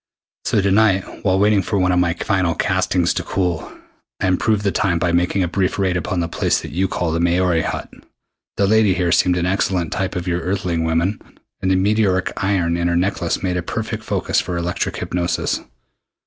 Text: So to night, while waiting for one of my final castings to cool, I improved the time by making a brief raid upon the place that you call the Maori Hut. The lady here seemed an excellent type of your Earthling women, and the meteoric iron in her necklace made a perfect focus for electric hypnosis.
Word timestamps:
So 0.45 0.61
to 0.61 0.71
night, 0.71 1.03
while 1.23 1.37
waiting 1.37 1.61
for 1.61 1.77
one 1.77 1.91
of 1.91 1.99
my 1.99 2.15
final 2.15 2.55
castings 2.55 3.13
to 3.13 3.21
cool, 3.23 3.71
I 4.19 4.25
improved 4.25 4.63
the 4.63 4.71
time 4.71 4.97
by 4.97 5.11
making 5.11 5.43
a 5.43 5.47
brief 5.47 5.77
raid 5.77 5.95
upon 5.95 6.21
the 6.21 6.27
place 6.27 6.59
that 6.61 6.71
you 6.71 6.87
call 6.87 7.11
the 7.11 7.19
Maori 7.19 7.61
Hut. 7.61 7.87
The 8.57 8.65
lady 8.65 8.95
here 8.95 9.11
seemed 9.11 9.37
an 9.37 9.45
excellent 9.45 9.93
type 9.93 10.15
of 10.15 10.27
your 10.27 10.41
Earthling 10.41 10.83
women, 10.85 11.21
and 11.61 11.69
the 11.69 11.75
meteoric 11.75 12.31
iron 12.37 12.77
in 12.77 12.87
her 12.87 12.95
necklace 12.97 13.43
made 13.43 13.57
a 13.57 13.61
perfect 13.61 14.01
focus 14.03 14.41
for 14.41 14.57
electric 14.57 14.97
hypnosis. 14.97 15.59